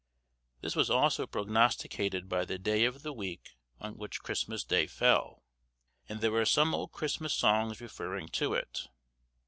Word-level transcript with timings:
This 0.61 0.75
was 0.75 0.89
also 0.89 1.27
prognosticated 1.27 2.27
by 2.27 2.43
the 2.43 2.57
day 2.57 2.85
of 2.85 3.03
the 3.03 3.13
week 3.13 3.51
on 3.79 3.99
which 3.99 4.23
Christmas 4.23 4.63
Day 4.63 4.87
fell, 4.87 5.43
and 6.09 6.21
there 6.21 6.33
are 6.37 6.43
some 6.45 6.73
old 6.73 6.91
Christmas 6.91 7.35
songs 7.35 7.79
referring 7.79 8.29
to 8.29 8.55
it. 8.55 8.87